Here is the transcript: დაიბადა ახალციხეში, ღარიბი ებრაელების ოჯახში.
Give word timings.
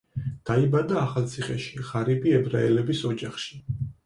დაიბადა 0.49 0.97
ახალციხეში, 1.01 1.83
ღარიბი 1.91 2.35
ებრაელების 2.39 3.05
ოჯახში. 3.13 3.63